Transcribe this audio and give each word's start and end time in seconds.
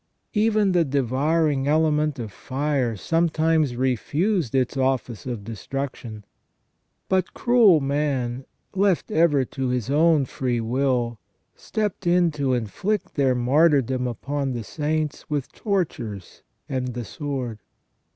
Even 0.33 0.71
the 0.71 0.83
devouring 0.83 1.67
element 1.67 2.17
of 2.17 2.31
fire 2.31 2.95
sometimes 2.95 3.75
refused 3.75 4.55
its 4.55 4.73
oflSce 4.75 5.27
of 5.31 5.43
destruction. 5.43 6.25
But 7.07 7.35
cruel 7.35 7.81
man, 7.81 8.45
left 8.73 9.11
ever 9.11 9.45
to 9.45 9.67
his 9.67 9.91
own 9.91 10.25
free 10.25 10.59
will, 10.59 11.19
stepped 11.55 12.07
in 12.07 12.31
to 12.31 12.55
inflict 12.55 13.13
their 13.13 13.35
martyrdom 13.35 14.07
upon 14.07 14.53
the 14.53 14.63
saints 14.63 15.29
with 15.29 15.51
tortures 15.51 16.41
and 16.67 16.95
the 16.95 17.05
sword. 17.05 17.59